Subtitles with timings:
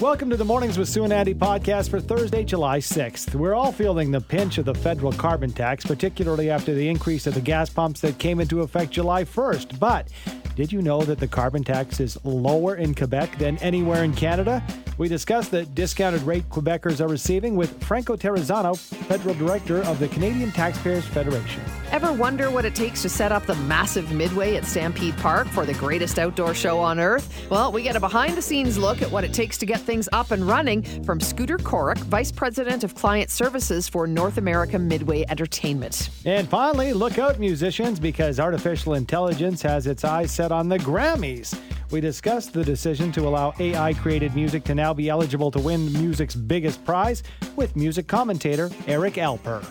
[0.00, 3.34] Welcome to the Mornings with Sue and Andy podcast for Thursday, July 6th.
[3.34, 7.34] We're all feeling the pinch of the federal carbon tax, particularly after the increase of
[7.34, 9.76] the gas pumps that came into effect July 1st.
[9.80, 10.06] But
[10.54, 14.62] did you know that the carbon tax is lower in Quebec than anywhere in Canada?
[14.98, 20.08] We discuss the discounted rate Quebecers are receiving with Franco Terrazzano, Federal Director of the
[20.08, 21.62] Canadian Taxpayers Federation.
[21.92, 25.64] Ever wonder what it takes to set up the massive Midway at Stampede Park for
[25.64, 27.48] the greatest outdoor show on earth?
[27.48, 30.06] Well, we get a behind the scenes look at what it takes to get things
[30.12, 35.24] up and running from Scooter Korek, Vice President of Client Services for North America Midway
[35.30, 36.10] Entertainment.
[36.26, 41.58] And finally, look out, musicians, because artificial intelligence has its eyes set on the Grammys.
[41.90, 45.90] We discussed the decision to allow AI created music to now be eligible to win
[45.90, 47.22] music's biggest prize
[47.56, 49.64] with music commentator Eric Alper.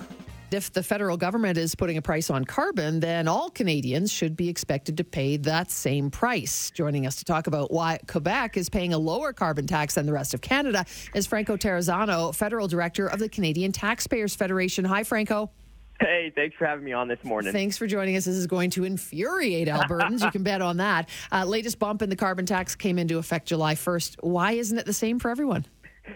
[0.49, 4.47] If the federal government is putting a price on carbon, then all Canadians should be
[4.47, 6.71] expected to pay that same price.
[6.71, 10.13] Joining us to talk about why Quebec is paying a lower carbon tax than the
[10.13, 14.85] rest of Canada is Franco Terrazzano, Federal Director of the Canadian Taxpayers Federation.
[14.85, 15.51] Hi, Franco.
[15.99, 17.51] Hey, thanks for having me on this morning.
[17.51, 18.25] Thanks for joining us.
[18.25, 20.23] This is going to infuriate Albertans.
[20.23, 21.09] you can bet on that.
[21.31, 24.17] Uh, latest bump in the carbon tax came into effect July 1st.
[24.21, 25.65] Why isn't it the same for everyone?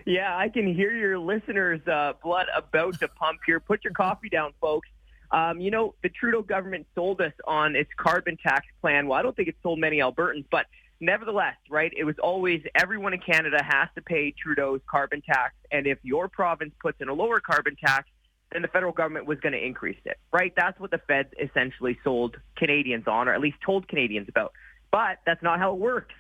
[0.06, 3.60] Yeah, I can hear your listeners' uh, blood about to pump here.
[3.60, 4.90] Put your coffee down, folks.
[5.32, 9.08] Um, you know, the Trudeau government sold us on its carbon tax plan.
[9.08, 10.66] Well, I don't think it sold many Albertans, but
[11.00, 15.54] nevertheless, right, it was always everyone in Canada has to pay Trudeau's carbon tax.
[15.72, 18.10] And if your province puts in a lower carbon tax,
[18.52, 20.52] then the federal government was going to increase it, right?
[20.58, 24.52] That's what the feds essentially sold Canadians on, or at least told Canadians about.
[24.92, 26.14] But that's not how it works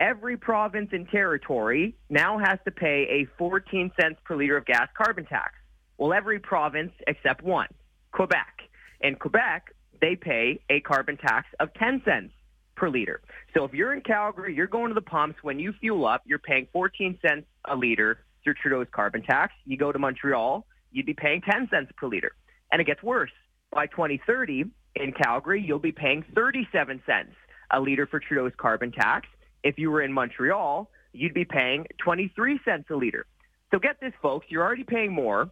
[0.00, 4.88] every province and territory now has to pay a 14 cents per liter of gas
[4.96, 5.54] carbon tax.
[5.98, 7.68] Well, every province except one,
[8.12, 8.62] Quebec.
[9.00, 12.32] In Quebec, they pay a carbon tax of 10 cents
[12.76, 13.20] per liter.
[13.54, 15.38] So if you're in Calgary, you're going to the pumps.
[15.42, 19.54] When you fuel up, you're paying 14 cents a liter through Trudeau's carbon tax.
[19.64, 22.32] You go to Montreal, you'd be paying 10 cents per liter.
[22.70, 23.30] And it gets worse.
[23.72, 24.64] By 2030,
[24.96, 27.34] in Calgary, you'll be paying 37 cents
[27.70, 29.26] a liter for Trudeau's carbon tax.
[29.62, 33.26] If you were in Montreal, you'd be paying 23 cents a liter.
[33.72, 35.50] So get this, folks, you're already paying more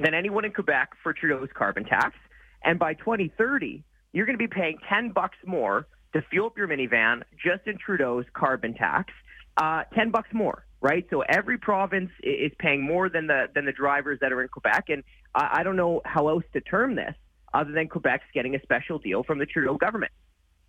[0.00, 2.14] than anyone in Quebec for Trudeau's carbon tax.
[2.62, 6.68] And by 2030, you're going to be paying 10 bucks more to fuel up your
[6.68, 9.12] minivan just in Trudeau's carbon tax.
[9.56, 11.06] Uh, 10 bucks more, right?
[11.10, 14.84] So every province is paying more than the than the drivers that are in Quebec.
[14.88, 15.02] And
[15.34, 17.14] I, I don't know how else to term this
[17.52, 20.12] other than Quebec's getting a special deal from the Trudeau government.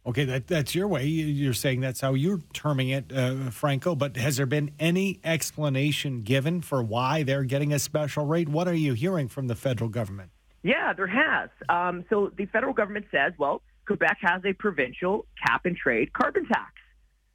[0.04, 1.06] Okay, that, that's your way.
[1.06, 3.94] You're saying that's how you're terming it, uh, Franco.
[3.96, 8.50] But has there been any explanation given for why they're getting a special rate?
[8.50, 10.32] What are you hearing from the federal government?
[10.64, 11.50] Yeah, there has.
[11.70, 16.48] Um, so the federal government says, well, Quebec has a provincial cap and trade carbon
[16.48, 16.74] tax.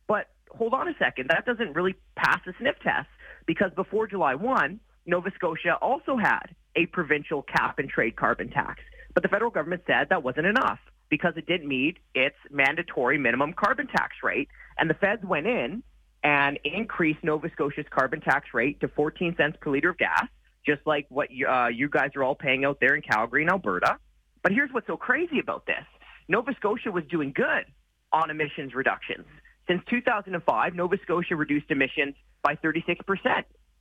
[0.08, 3.08] But hold on a second, that doesn't really pass the sniff test
[3.46, 8.80] because before July 1, Nova Scotia also had a provincial cap and trade carbon tax.
[9.14, 13.52] But the federal government said that wasn't enough because it didn't meet its mandatory minimum
[13.52, 14.48] carbon tax rate.
[14.78, 15.82] And the feds went in
[16.22, 20.26] and increased Nova Scotia's carbon tax rate to 14 cents per liter of gas,
[20.64, 23.50] just like what you, uh, you guys are all paying out there in Calgary and
[23.50, 23.98] Alberta.
[24.42, 25.84] But here's what's so crazy about this.
[26.28, 27.64] Nova Scotia was doing good
[28.12, 29.26] on emissions reductions.
[29.68, 32.96] Since 2005, Nova Scotia reduced emissions by 36%,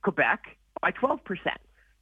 [0.02, 0.40] Quebec
[0.80, 1.18] by 12%.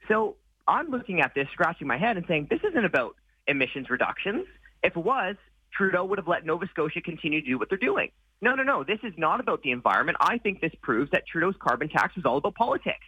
[0.09, 0.37] So
[0.67, 4.47] I'm looking at this, scratching my head and saying, this isn't about emissions reductions.
[4.84, 5.37] If it was,
[5.72, 8.11] Trudeau would have let Nova Scotia continue to do what they're doing.
[8.41, 8.84] No, no, no.
[8.84, 10.19] This is not about the environment.
[10.21, 13.06] I think this proves that Trudeau's carbon tax was all about politics.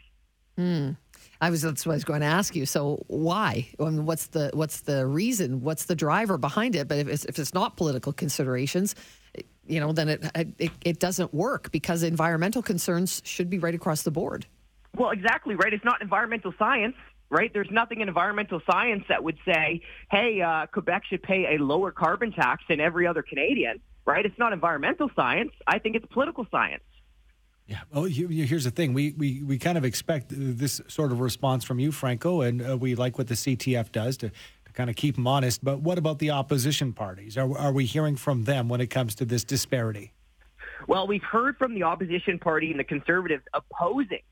[0.56, 0.92] Hmm.
[1.40, 2.64] I was that's what I was going to ask you.
[2.64, 3.68] So why?
[3.78, 5.60] I mean, what's the what's the reason?
[5.60, 6.88] What's the driver behind it?
[6.88, 8.94] But if it's, if it's not political considerations,
[9.66, 10.24] you know, then it,
[10.58, 14.46] it it doesn't work because environmental concerns should be right across the board.
[14.96, 15.74] Well, exactly right.
[15.74, 16.96] It's not environmental science
[17.30, 17.52] right?
[17.52, 21.90] There's nothing in environmental science that would say, hey, uh, Quebec should pay a lower
[21.90, 24.24] carbon tax than every other Canadian, right?
[24.24, 25.52] It's not environmental science.
[25.66, 26.82] I think it's political science.
[27.66, 27.80] Yeah.
[27.92, 28.94] Well, here's the thing.
[28.94, 32.76] We, we we kind of expect this sort of response from you, Franco, and uh,
[32.76, 35.64] we like what the CTF does to, to kind of keep them honest.
[35.64, 37.36] But what about the opposition parties?
[37.36, 40.12] Are, are we hearing from them when it comes to this disparity?
[40.86, 44.22] Well, we've heard from the opposition party and the Conservatives opposing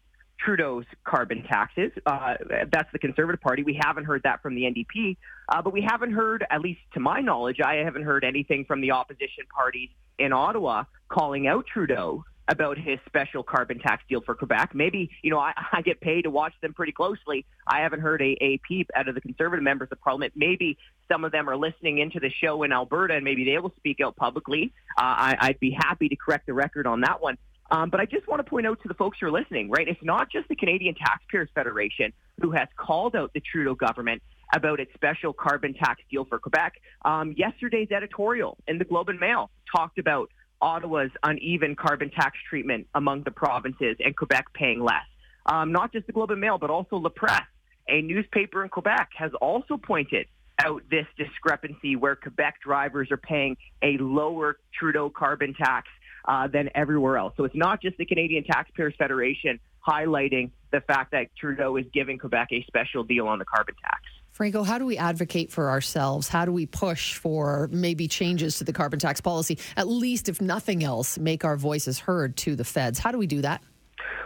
[0.45, 1.91] Trudeau's carbon taxes.
[2.05, 2.35] Uh,
[2.71, 3.63] that's the Conservative Party.
[3.63, 5.17] We haven't heard that from the NDP,
[5.49, 8.81] uh, but we haven't heard, at least to my knowledge, I haven't heard anything from
[8.81, 9.89] the opposition parties
[10.19, 14.75] in Ottawa calling out Trudeau about his special carbon tax deal for Quebec.
[14.75, 17.47] Maybe, you know, I, I get paid to watch them pretty closely.
[17.67, 20.35] I haven't heard a, a peep out of the Conservative members of Parliament.
[20.37, 20.77] Maybe
[21.11, 24.01] some of them are listening into the show in Alberta and maybe they will speak
[24.03, 24.73] out publicly.
[24.99, 27.39] Uh, I, I'd be happy to correct the record on that one.
[27.75, 29.89] Um, but I just want to point out to the folks who are listening, right?
[29.89, 34.23] It's not just the Canadian Taxpayers Federation who has called out the Trudeau government
[34.55, 36.75] about its special carbon tax deal for Quebec.
[37.05, 40.31] Um, yesterday's editorial in the Globe and Mail talked about
[40.61, 45.09] Ottawa's uneven carbon tax treatment among the provinces and Quebec paying less.
[45.47, 47.43] Um, not just the Globe and Mail, but also La Presse,
[47.89, 50.29] a newspaper in Quebec, has also pointed
[50.65, 55.89] out this discrepancy where Quebec drivers are paying a lower Trudeau carbon tax
[56.27, 57.35] uh, than everywhere else.
[57.37, 62.19] So it's not just the Canadian Taxpayers Federation highlighting the fact that Trudeau is giving
[62.19, 64.03] Quebec a special deal on the carbon tax.
[64.33, 66.27] Franco, how do we advocate for ourselves?
[66.27, 69.59] How do we push for maybe changes to the carbon tax policy?
[69.77, 72.99] At least, if nothing else, make our voices heard to the feds.
[72.99, 73.63] How do we do that?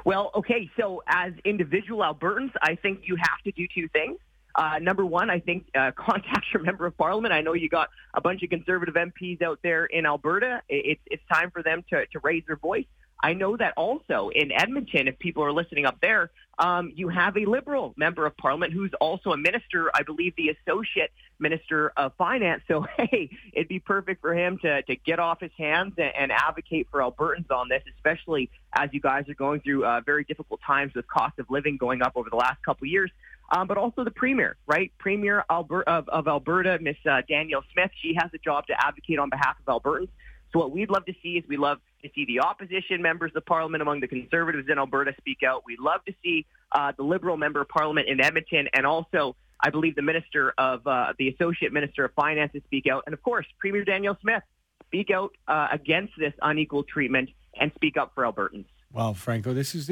[0.06, 4.18] Well, okay, so as individual Albertans, I think you have to do two things.
[4.58, 7.32] Uh, number one, I think uh, contact your member of parliament.
[7.32, 10.62] I know you got a bunch of conservative MPs out there in Alberta.
[10.68, 12.86] It's it's time for them to to raise their voice.
[13.22, 17.36] I know that also in Edmonton, if people are listening up there, um, you have
[17.36, 22.12] a Liberal member of Parliament who's also a minister, I believe the Associate Minister of
[22.16, 22.62] Finance.
[22.68, 26.32] So, hey, it'd be perfect for him to, to get off his hands and, and
[26.32, 30.60] advocate for Albertans on this, especially as you guys are going through uh, very difficult
[30.64, 33.10] times with cost of living going up over the last couple of years.
[33.50, 34.92] Um, but also the premier, right?
[34.98, 37.90] Premier Alberta, of, of Alberta, Miss uh, Danielle Smith.
[38.02, 40.08] She has a job to advocate on behalf of Albertans.
[40.52, 43.44] So what we'd love to see is we love to see the opposition members of
[43.44, 45.64] parliament among the conservatives in Alberta speak out.
[45.66, 49.70] We'd love to see uh, the liberal member of parliament in Edmonton and also, I
[49.70, 53.04] believe, the minister of uh, the associate minister of finances speak out.
[53.06, 54.42] And of course, Premier Danielle Smith
[54.86, 58.66] speak out uh, against this unequal treatment and speak up for Albertans.
[58.92, 59.88] Well, Franco, this is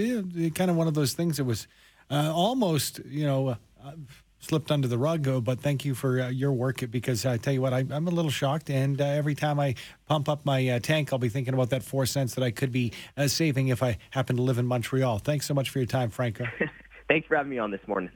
[0.55, 1.67] kind of one of those things that was
[2.11, 3.93] uh, almost, you know, uh,
[4.39, 5.45] slipped under the rug.
[5.45, 8.11] But thank you for uh, your work because I tell you what, I, am a
[8.11, 8.71] little shocked.
[8.71, 9.75] And uh, every time I
[10.07, 12.73] pump up my uh, tank, I'll be thinking about that four cents that I could
[12.73, 15.19] be uh, saving if I happen to live in Montreal.
[15.19, 16.47] Thanks so much for your time, Franco.
[17.09, 18.11] Thanks for having me on this morning.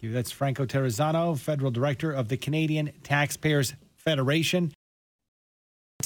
[0.00, 4.72] That's Franco Terrazzano, Federal Director of the Canadian Taxpayers Federation.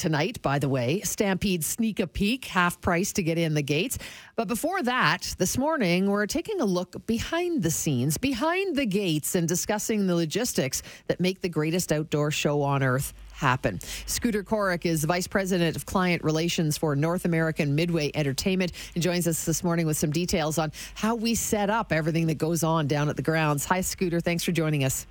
[0.03, 3.99] Tonight, by the way, Stampede Sneak a Peek, half price to get in the gates.
[4.35, 9.37] But before that, this morning, we're taking a look behind the scenes, behind the gates,
[9.37, 13.79] and discussing the logistics that make the greatest outdoor show on earth happen.
[14.07, 19.29] Scooter Korek is Vice President of Client Relations for North American Midway Entertainment and joins
[19.29, 22.89] us this morning with some details on how we set up everything that goes on
[22.89, 23.67] down at the grounds.
[23.67, 24.19] Hi, Scooter.
[24.19, 25.07] Thanks for joining us.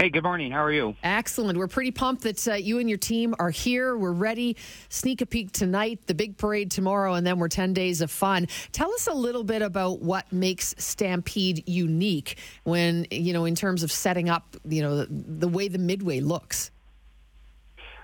[0.00, 0.50] Hey, good morning.
[0.50, 0.96] How are you?
[1.02, 1.58] Excellent.
[1.58, 3.98] We're pretty pumped that uh, you and your team are here.
[3.98, 4.56] We're ready.
[4.88, 8.48] Sneak a peek tonight, the big parade tomorrow, and then we're 10 days of fun.
[8.72, 13.82] Tell us a little bit about what makes Stampede unique when, you know, in terms
[13.82, 16.70] of setting up, you know, the, the way the Midway looks.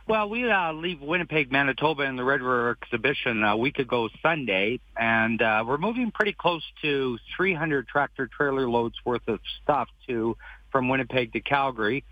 [0.07, 4.81] Well, we uh, leave Winnipeg, Manitoba in the Red River exhibition a week ago Sunday,
[4.99, 10.37] and uh, we're moving pretty close to 300 tractor trailer loads worth of stuff to
[10.77, 12.05] from Winnipeg to Calgary.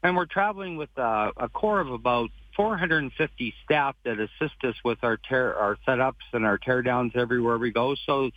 [0.00, 4.98] And we're traveling with uh, a core of about 450 staff that assist us with
[5.02, 7.96] our tear, our setups and our teardowns everywhere we go.
[8.06, 8.30] So,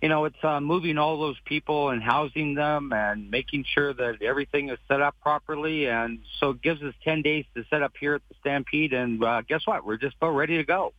[0.00, 4.22] you know, it's uh, moving all those people and housing them and making sure that
[4.22, 5.88] everything is set up properly.
[5.88, 8.92] And so it gives us 10 days to set up here at the Stampede.
[8.92, 9.84] And uh, guess what?
[9.84, 10.92] We're just about ready to go.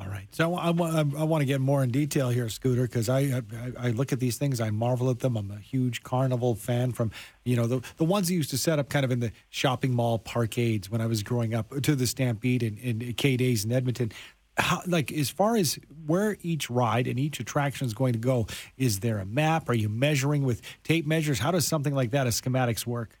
[0.00, 0.28] All right.
[0.30, 3.42] So I, I, I want to get more in detail here, Scooter, because I, I,
[3.78, 5.36] I look at these things, I marvel at them.
[5.36, 7.10] I'm a huge carnival fan from,
[7.44, 9.92] you know, the the ones that used to set up kind of in the shopping
[9.94, 13.72] mall parkades when I was growing up to the Stampede and, and K Days in
[13.72, 14.12] Edmonton.
[14.56, 18.46] How, like as far as where each ride and each attraction is going to go,
[18.76, 19.68] is there a map?
[19.68, 21.40] Are you measuring with tape measures?
[21.40, 23.18] How does something like that, as schematics, work?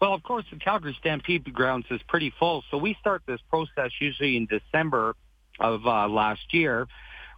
[0.00, 3.90] Well, of course, the Calgary Stampede grounds is pretty full, so we start this process
[4.00, 5.16] usually in December
[5.58, 6.88] of uh, last year,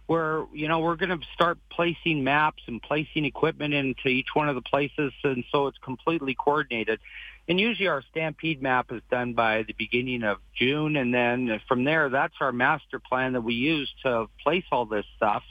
[0.07, 4.49] where you know we're going to start placing maps and placing equipment into each one
[4.49, 6.99] of the places, and so it's completely coordinated.
[7.47, 11.83] And usually our stampede map is done by the beginning of June, and then from
[11.83, 15.43] there, that's our master plan that we use to place all this stuff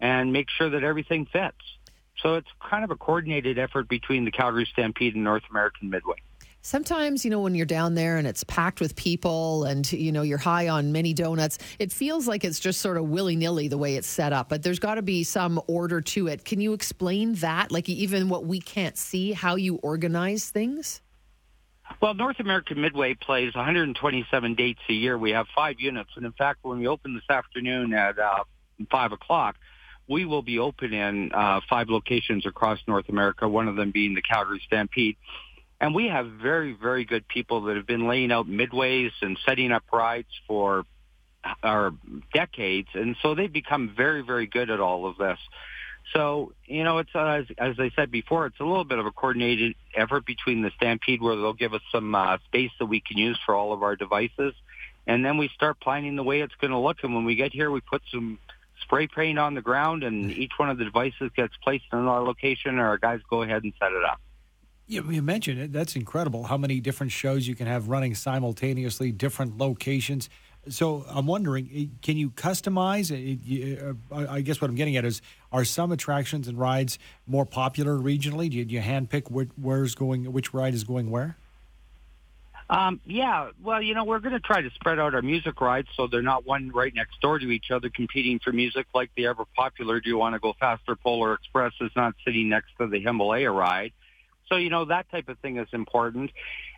[0.00, 1.56] and make sure that everything fits.
[2.22, 6.16] So it's kind of a coordinated effort between the Calgary Stampede and North American Midway.
[6.66, 10.22] Sometimes, you know, when you're down there and it's packed with people and, you know,
[10.22, 13.78] you're high on many donuts, it feels like it's just sort of willy nilly the
[13.78, 16.44] way it's set up, but there's got to be some order to it.
[16.44, 17.70] Can you explain that?
[17.70, 21.02] Like, even what we can't see, how you organize things?
[22.02, 25.16] Well, North American Midway plays 127 dates a year.
[25.16, 26.10] We have five units.
[26.16, 28.42] And in fact, when we open this afternoon at uh,
[28.90, 29.54] 5 o'clock,
[30.08, 34.14] we will be open in uh, five locations across North America, one of them being
[34.14, 35.16] the Calgary Stampede.
[35.80, 39.72] And we have very, very good people that have been laying out midways and setting
[39.72, 40.84] up rides for
[41.62, 41.94] or
[42.32, 45.38] decades, and so they've become very, very good at all of this.
[46.12, 49.06] So, you know, it's uh, as, as I said before, it's a little bit of
[49.06, 53.00] a coordinated effort between the Stampede, where they'll give us some uh, space that we
[53.00, 54.54] can use for all of our devices,
[55.06, 56.98] and then we start planning the way it's going to look.
[57.02, 58.38] And when we get here, we put some
[58.82, 62.22] spray paint on the ground, and each one of the devices gets placed in our
[62.22, 64.20] location, and our guys go ahead and set it up.
[64.86, 65.72] You, you mentioned it.
[65.72, 70.30] That's incredible how many different shows you can have running simultaneously, different locations.
[70.68, 73.10] So I'm wondering, eh, can you customize?
[73.10, 77.44] Eh, uh, I guess what I'm getting at is, are some attractions and rides more
[77.44, 78.50] popular regionally?
[78.50, 81.36] Do you, do you handpick where's going, which ride is going where?
[82.68, 85.86] Um, yeah, well, you know, we're going to try to spread out our music rides
[85.96, 89.26] so they're not one right next door to each other competing for music like the
[89.26, 92.88] ever popular Do You Want to Go Faster Polar Express is not sitting next to
[92.88, 93.92] the Himalaya ride.
[94.48, 96.30] So, you know, that type of thing is important.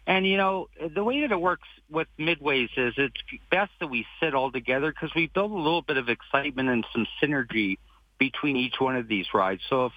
[0.06, 3.14] And, you know, the way that it works with Midways is it's
[3.50, 6.86] best that we sit all together because we build a little bit of excitement and
[6.92, 7.78] some synergy
[8.18, 9.62] between each one of these rides.
[9.68, 9.92] So if,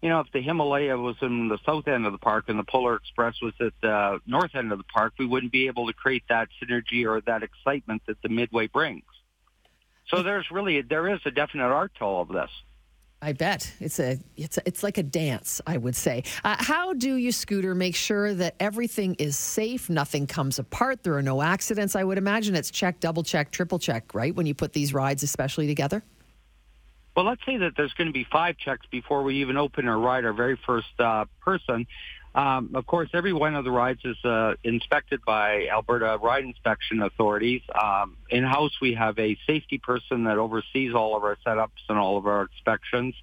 [0.00, 2.64] you know, if the Himalaya was in the south end of the park and the
[2.64, 5.92] Polar Express was at the north end of the park, we wouldn't be able to
[5.92, 9.04] create that synergy or that excitement that the Midway brings.
[10.08, 12.50] So there's really, there is a definite art to all of this.
[13.24, 15.60] I bet it's a it's a, it's like a dance.
[15.66, 16.24] I would say.
[16.42, 21.14] Uh, how do you, Scooter, make sure that everything is safe, nothing comes apart, there
[21.14, 21.94] are no accidents?
[21.94, 24.34] I would imagine it's check, double check, triple check, right?
[24.34, 26.02] When you put these rides, especially together.
[27.14, 29.98] Well, let's say that there's going to be five checks before we even open or
[29.98, 31.86] ride our very first uh, person.
[32.34, 37.02] Um, of course, every one of the rides is uh, inspected by Alberta Ride Inspection
[37.02, 37.60] Authorities.
[37.74, 42.16] Um, in-house, we have a safety person that oversees all of our setups and all
[42.16, 43.14] of our inspections.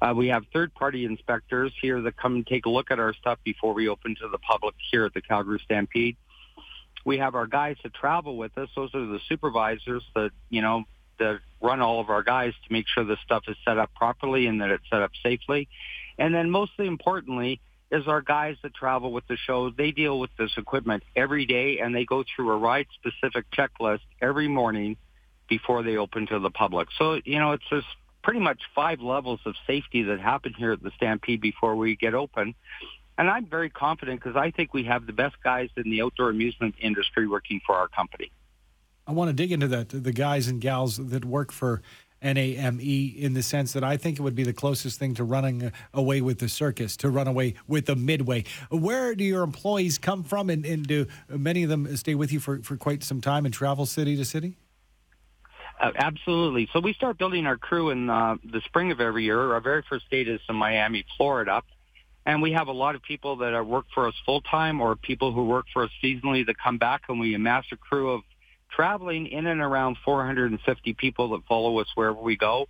[0.00, 3.38] Uh, we have third-party inspectors here that come and take a look at our stuff
[3.44, 6.16] before we open to the public here at the Calgary Stampede.
[7.04, 8.70] We have our guys that travel with us.
[8.74, 10.84] Those are the supervisors that, you know,
[11.18, 14.46] that run all of our guys to make sure the stuff is set up properly
[14.46, 15.68] and that it's set up safely.
[16.18, 19.70] And then mostly importantly, is our guys that travel with the show.
[19.70, 24.00] They deal with this equipment every day and they go through a ride specific checklist
[24.20, 24.96] every morning
[25.48, 26.88] before they open to the public.
[26.98, 27.86] So, you know, it's just
[28.22, 32.14] pretty much five levels of safety that happen here at the Stampede before we get
[32.14, 32.54] open.
[33.18, 36.30] And I'm very confident because I think we have the best guys in the outdoor
[36.30, 38.30] amusement industry working for our company.
[39.06, 41.80] I want to dig into that, the guys and gals that work for
[42.22, 45.70] NAME in the sense that I think it would be the closest thing to running
[45.94, 48.44] away with the circus, to run away with the midway.
[48.70, 52.40] Where do your employees come from, and, and do many of them stay with you
[52.40, 54.56] for, for quite some time and travel city to city?
[55.80, 56.68] Uh, absolutely.
[56.72, 59.52] So we start building our crew in uh, the spring of every year.
[59.52, 61.62] Our very first date is in Miami, Florida.
[62.24, 65.32] And we have a lot of people that work for us full time or people
[65.32, 68.22] who work for us seasonally that come back and we amass a crew of
[68.76, 72.68] traveling in and around 450 people that follow us wherever we go.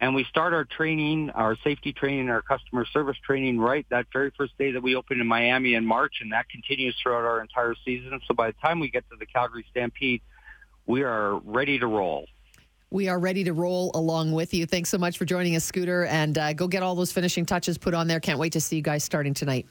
[0.00, 4.30] And we start our training, our safety training, our customer service training right that very
[4.36, 7.74] first day that we open in Miami in March, and that continues throughout our entire
[7.84, 8.18] season.
[8.26, 10.20] So by the time we get to the Calgary Stampede,
[10.86, 12.26] we are ready to roll.
[12.90, 14.64] We are ready to roll along with you.
[14.66, 17.78] Thanks so much for joining us, Scooter, and uh, go get all those finishing touches
[17.78, 18.20] put on there.
[18.20, 19.66] Can't wait to see you guys starting tonight.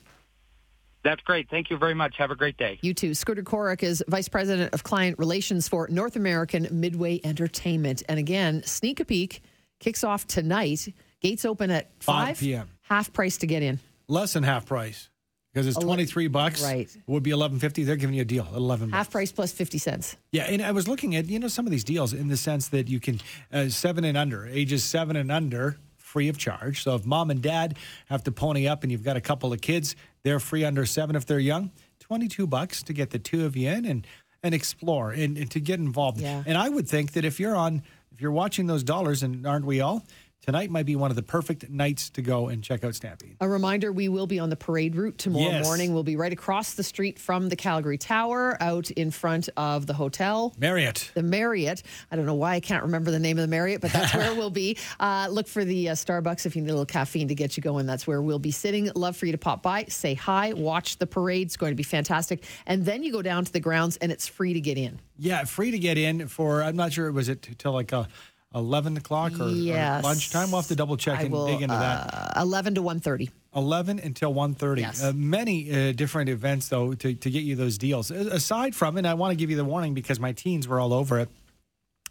[1.06, 1.48] That's great.
[1.52, 2.18] Thank you very much.
[2.18, 2.80] Have a great day.
[2.82, 3.14] You too.
[3.14, 8.02] Scooter Korek is Vice President of Client Relations for North American Midway Entertainment.
[8.10, 9.44] And again, Sneak a Peek
[9.80, 10.92] kicks off tonight.
[11.22, 12.70] Gates open at 5, 5 p.m.
[12.82, 13.80] Half price to get in.
[14.08, 15.10] Less than half price
[15.54, 16.64] because it's 23 bucks.
[16.64, 16.90] Right.
[16.94, 17.86] It would be 11.50.
[17.86, 20.18] They're giving you a deal, 11 Half price plus 50 cents.
[20.32, 22.70] Yeah, and I was looking at, you know, some of these deals in the sense
[22.70, 23.22] that you can
[23.54, 26.82] uh, 7 and under, ages 7 and under free of charge.
[26.82, 29.62] So if mom and dad have to pony up and you've got a couple of
[29.62, 29.96] kids,
[30.26, 31.72] they're free under seven if they're young.
[32.00, 34.08] 22 bucks to get the two of you in and,
[34.42, 36.20] and explore and, and to get involved.
[36.20, 36.44] Yeah.
[36.46, 39.66] And I would think that if you're on, if you're watching those dollars, and aren't
[39.66, 40.04] we all?
[40.46, 43.36] Tonight might be one of the perfect nights to go and check out Stampede.
[43.42, 45.66] A reminder we will be on the parade route tomorrow yes.
[45.66, 45.92] morning.
[45.92, 49.94] We'll be right across the street from the Calgary Tower, out in front of the
[49.94, 50.54] hotel.
[50.60, 51.10] Marriott.
[51.16, 51.82] The Marriott.
[52.12, 54.36] I don't know why I can't remember the name of the Marriott, but that's where
[54.38, 54.78] we'll be.
[55.00, 57.64] Uh, look for the uh, Starbucks if you need a little caffeine to get you
[57.64, 57.88] going.
[57.88, 58.92] That's where we'll be sitting.
[58.94, 61.48] Love for you to pop by, say hi, watch the parade.
[61.48, 62.44] It's going to be fantastic.
[62.68, 65.00] And then you go down to the grounds and it's free to get in.
[65.18, 68.08] Yeah, free to get in for, I'm not sure, was it till like a
[68.54, 70.04] 11 o'clock or, yes.
[70.04, 70.52] or, lunchtime?
[70.52, 72.42] We'll have to double check and will, dig into uh, that.
[72.42, 73.30] 11 to 1.30.
[73.56, 74.80] 11 until 1.30.
[74.80, 75.04] Yes.
[75.04, 78.12] Uh, many uh, different events, though, to, to get you those deals.
[78.12, 80.94] Aside from, and I want to give you the warning because my teens were all
[80.94, 81.30] over it,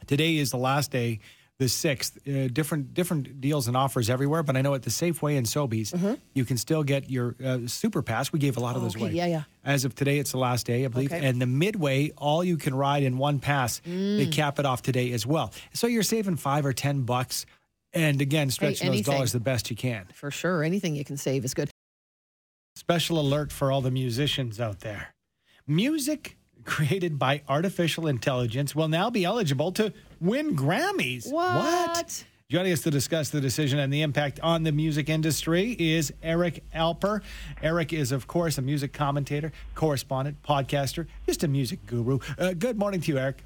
[0.07, 1.21] today is the last day
[1.65, 2.13] the 6th.
[2.47, 5.93] Uh, different different deals and offers everywhere, but I know at the Safeway and Sobeys,
[5.93, 6.15] Mm-hmm.
[6.35, 8.33] you can still get your uh, Super Pass.
[8.33, 9.13] We gave a lot of those Okay, away.
[9.15, 9.43] yeah, yeah.
[9.65, 11.13] As of today, it's the last day, I believe.
[11.13, 11.25] Okay.
[11.27, 13.81] And the Midway, all you can ride in one pass.
[13.87, 14.19] Mm.
[14.19, 15.53] They cap it off today as well.
[15.73, 17.47] So you're saving five or 10 bucks.
[17.93, 19.15] And again, stretching those anything.
[19.15, 20.07] dollars the best you can.
[20.15, 20.63] For sure.
[20.65, 21.71] Anything you can save is good.
[22.77, 25.15] Special alert for all the musicians out there.
[25.67, 29.93] Music created by artificial intelligence will now be eligible to
[30.25, 31.31] win Grammys.
[31.31, 31.55] What?
[31.57, 32.25] what?
[32.51, 36.63] Joining us to discuss the decision and the impact on the music industry is Eric
[36.75, 37.23] Alper.
[37.63, 42.19] Eric is, of course, a music commentator, correspondent, podcaster, just a music guru.
[42.39, 43.45] Uh, good morning to you, Eric.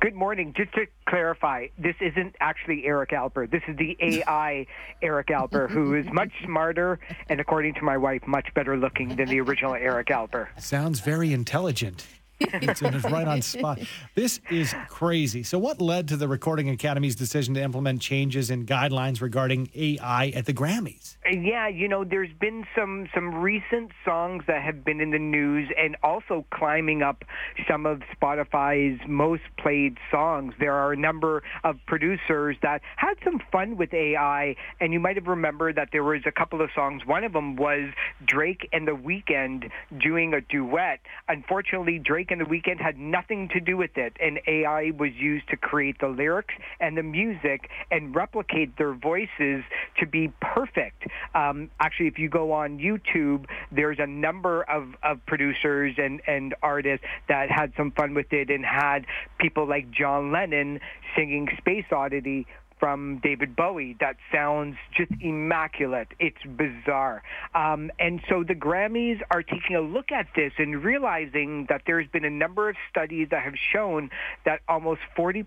[0.00, 0.54] Good morning.
[0.56, 3.50] Just to clarify, this isn't actually Eric Alper.
[3.50, 4.66] This is the AI
[5.02, 9.28] Eric Alper, who is much smarter and, according to my wife, much better looking than
[9.28, 10.48] the original Eric Alper.
[10.58, 12.06] Sounds very intelligent.
[12.40, 13.80] It's, it's right on spot.
[14.14, 15.42] This is crazy.
[15.42, 20.28] So, what led to the Recording Academy's decision to implement changes in guidelines regarding AI
[20.34, 21.16] at the Grammys?
[21.24, 25.18] Uh, yeah, you know, there's been some some recent songs that have been in the
[25.18, 27.24] news, and also climbing up
[27.68, 30.54] some of Spotify's most played songs.
[30.58, 35.16] There are a number of producers that had some fun with AI, and you might
[35.16, 37.02] have remembered that there was a couple of songs.
[37.06, 37.90] One of them was
[38.24, 41.00] Drake and The Weeknd doing a duet.
[41.28, 45.48] Unfortunately, Drake and The Weeknd had nothing to do with it, and AI was used
[45.48, 49.64] to create the lyrics and the music and replicate their voices
[49.98, 51.04] to be perfect.
[51.34, 56.54] Um, actually, if you go on YouTube, there's a number of, of producers and, and
[56.62, 59.06] artists that had some fun with it and had
[59.38, 60.80] people like John Lennon
[61.16, 62.46] singing Space Oddity
[62.78, 66.08] from David Bowie that sounds just immaculate.
[66.18, 67.22] It's bizarre.
[67.54, 72.08] Um, and so the Grammys are taking a look at this and realizing that there's
[72.08, 74.10] been a number of studies that have shown
[74.44, 75.44] that almost 40%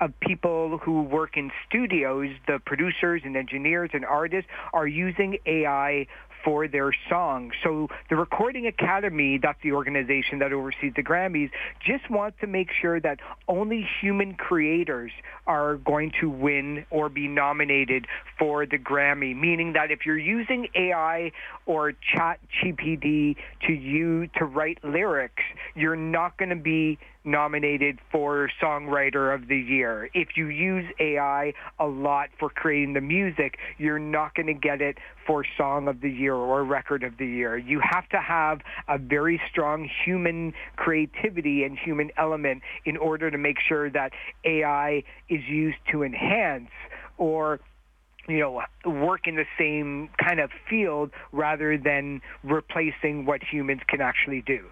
[0.00, 6.06] of people who work in studios, the producers and engineers and artists, are using AI
[6.46, 7.52] for their songs.
[7.64, 11.50] So the Recording Academy, that's the organization that oversees the Grammys,
[11.84, 15.10] just wants to make sure that only human creators
[15.48, 18.06] are going to win or be nominated
[18.38, 21.32] for the Grammy, meaning that if you're using AI
[21.66, 23.34] or chat GPD
[23.66, 25.42] to you to write lyrics,
[25.74, 30.08] you're not going to be nominated for Songwriter of the Year.
[30.14, 34.80] If you use AI a lot for creating the music, you're not going to get
[34.80, 37.58] it for Song of the Year or Record of the Year.
[37.58, 43.38] You have to have a very strong human creativity and human element in order to
[43.38, 44.12] make sure that
[44.44, 46.70] AI is used to enhance
[47.18, 47.60] or
[48.28, 54.00] you know, work in the same kind of field rather than replacing what humans can
[54.00, 54.64] actually do.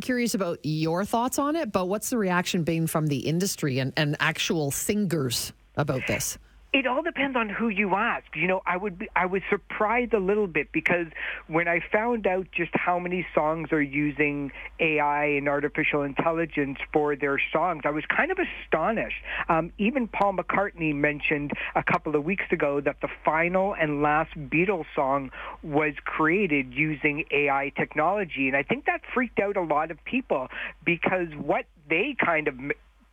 [0.00, 3.92] Curious about your thoughts on it, but what's the reaction been from the industry and,
[3.96, 6.38] and actual singers about this?
[6.72, 8.24] It all depends on who you ask.
[8.34, 11.06] You know, I would be, I was surprised a little bit because
[11.46, 17.14] when I found out just how many songs are using AI and artificial intelligence for
[17.14, 19.16] their songs, I was kind of astonished.
[19.50, 24.32] Um, even Paul McCartney mentioned a couple of weeks ago that the final and last
[24.34, 25.30] Beatles song
[25.62, 30.48] was created using AI technology, and I think that freaked out a lot of people
[30.86, 32.54] because what they kind of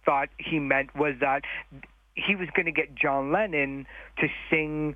[0.05, 1.43] thought he meant was that
[2.25, 3.85] he was going to get John Lennon
[4.19, 4.95] to sing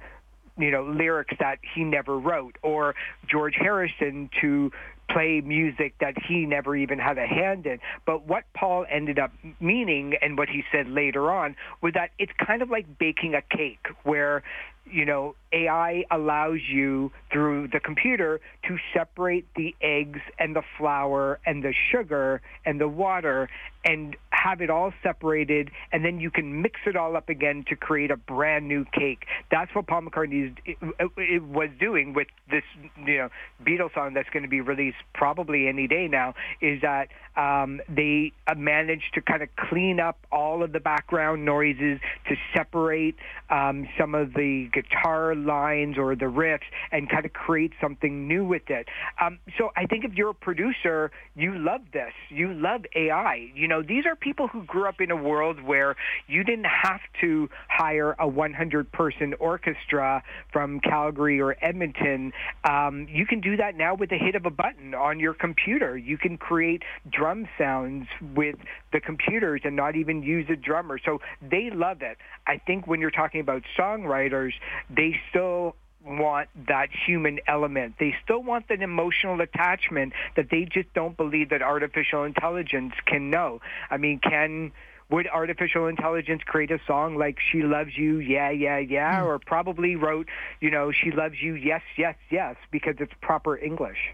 [0.57, 2.95] you know lyrics that he never wrote or
[3.27, 4.71] George Harrison to
[5.09, 7.79] play music that he never even had a hand in.
[8.05, 12.31] But what Paul ended up meaning and what he said later on was that it's
[12.43, 14.43] kind of like baking a cake where
[14.85, 21.39] you know AI allows you through the computer to separate the eggs and the flour
[21.45, 23.49] and the sugar and the water
[23.85, 27.75] and have it all separated and then you can mix it all up again to
[27.75, 29.25] create a brand new cake.
[29.51, 30.77] That's what Paul McCartney it,
[31.17, 32.63] it was doing with this
[33.05, 33.29] you know
[33.63, 38.31] Beatles song that's going to be released probably any day now is that um, they
[38.47, 43.15] uh, managed to kind of clean up all of the background noises to separate
[43.49, 48.45] um, some of the guitar lines or the riffs and kind of create something new
[48.45, 48.87] with it.
[49.19, 52.13] Um, so I think if you're a producer, you love this.
[52.29, 53.51] You love AI.
[53.55, 55.95] You know, these are people who grew up in a world where
[56.27, 62.33] you didn't have to hire a 100 person orchestra from Calgary or Edmonton.
[62.63, 65.97] Um, you can do that now with the hit of a button on your computer.
[65.97, 68.55] You can create drum sounds with
[68.91, 70.99] the computers and not even use a drummer.
[71.03, 72.17] So they love it.
[72.47, 74.51] I think when you're talking about songwriters,
[74.89, 77.95] they still want that human element.
[77.99, 83.29] They still want that emotional attachment that they just don't believe that artificial intelligence can
[83.29, 83.61] know.
[83.89, 84.71] I mean, can
[85.09, 88.19] would artificial intelligence create a song like "She Loves You"?
[88.19, 89.25] Yeah, yeah, yeah, mm.
[89.25, 90.27] or probably wrote,
[90.59, 94.13] you know, "She Loves You." Yes, yes, yes, because it's proper English.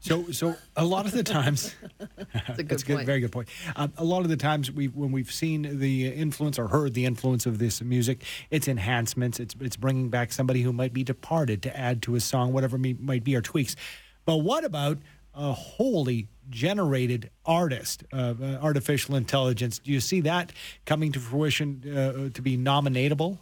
[0.00, 3.48] So, so a lot of the times, that's a good that's good, very good point.
[3.76, 7.04] Uh, a lot of the times, we when we've seen the influence or heard the
[7.04, 9.38] influence of this music, it's enhancements.
[9.38, 12.78] It's it's bringing back somebody who might be departed to add to a song, whatever
[12.78, 13.76] might be, or tweaks.
[14.24, 14.98] But what about
[15.34, 19.78] a wholly generated artist, uh, uh, artificial intelligence?
[19.78, 20.52] Do you see that
[20.86, 23.38] coming to fruition uh, to be nominatable?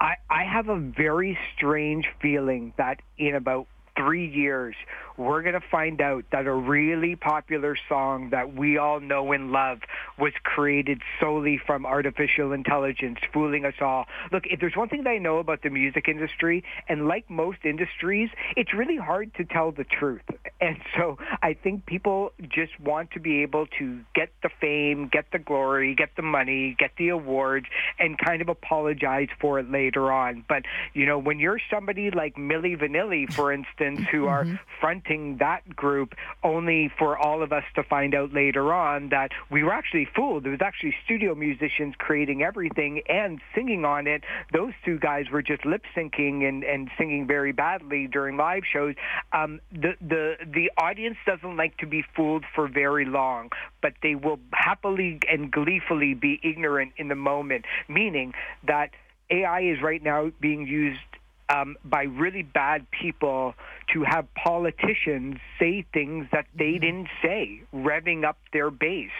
[0.00, 4.74] I, I have a very strange feeling that in about three years,
[5.16, 9.52] we're going to find out that a really popular song that we all know and
[9.52, 9.78] love
[10.18, 14.06] was created solely from artificial intelligence, fooling us all.
[14.32, 17.58] Look, if there's one thing that I know about the music industry, and like most
[17.64, 20.22] industries, it's really hard to tell the truth.
[20.60, 25.26] And so I think people just want to be able to get the fame, get
[25.32, 27.66] the glory, get the money, get the awards,
[27.98, 30.44] and kind of apologize for it later on.
[30.48, 34.56] But, you know, when you're somebody like Milli Vanilli, for instance, who are mm-hmm.
[35.38, 39.72] That group only for all of us to find out later on that we were
[39.72, 40.44] actually fooled.
[40.44, 44.24] There was actually studio musicians creating everything and singing on it.
[44.52, 48.94] Those two guys were just lip syncing and, and singing very badly during live shows.
[49.32, 53.50] Um, the, the, the audience doesn't like to be fooled for very long,
[53.82, 58.34] but they will happily and gleefully be ignorant in the moment, meaning
[58.66, 58.90] that
[59.30, 61.00] AI is right now being used
[61.48, 63.54] um, by really bad people
[63.92, 66.80] to have politicians say things that they mm-hmm.
[66.80, 69.10] didn't say, revving up their base.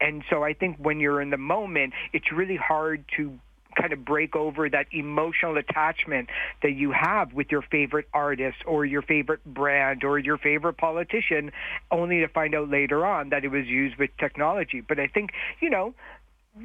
[0.00, 3.38] And so I think when you're in the moment, it's really hard to
[3.74, 6.28] kind of break over that emotional attachment
[6.62, 11.50] that you have with your favorite artist or your favorite brand or your favorite politician
[11.90, 14.80] only to find out later on that it was used with technology.
[14.80, 15.94] But I think, you know,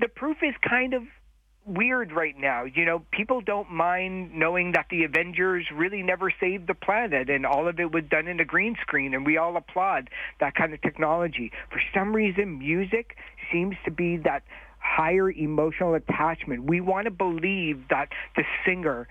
[0.01, 1.03] the proof is kind of
[1.67, 2.63] weird right now.
[2.63, 7.45] You know, people don't mind knowing that the Avengers really never saved the planet and
[7.45, 10.73] all of it was done in a green screen and we all applaud that kind
[10.73, 11.51] of technology.
[11.71, 13.17] For some reason, music
[13.51, 14.43] seems to be that
[14.80, 16.63] higher emotional attachment.
[16.63, 19.08] We want to believe that the singer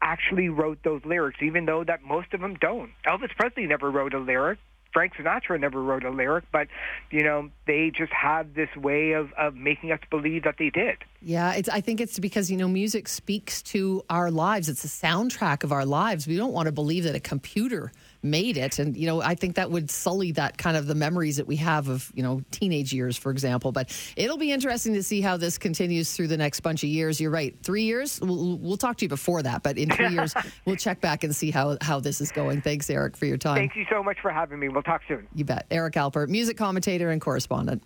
[0.00, 2.90] actually wrote those lyrics, even though that most of them don't.
[3.06, 4.58] Elvis Presley never wrote a lyric.
[4.92, 6.68] Frank Sinatra never wrote a lyric, but
[7.10, 10.98] you know they just had this way of, of making us believe that they did.
[11.20, 11.68] Yeah, it's.
[11.68, 14.68] I think it's because you know music speaks to our lives.
[14.68, 16.26] It's the soundtrack of our lives.
[16.26, 18.78] We don't want to believe that a computer made it.
[18.78, 21.56] And, you know, I think that would sully that kind of the memories that we
[21.56, 23.72] have of, you know, teenage years, for example.
[23.72, 27.20] But it'll be interesting to see how this continues through the next bunch of years.
[27.20, 27.56] You're right.
[27.62, 29.62] Three years, we'll, we'll talk to you before that.
[29.62, 32.62] But in three years, we'll check back and see how, how this is going.
[32.62, 33.56] Thanks, Eric, for your time.
[33.56, 34.68] Thank you so much for having me.
[34.68, 35.26] We'll talk soon.
[35.34, 35.66] You bet.
[35.70, 37.82] Eric Alper, music commentator and correspondent.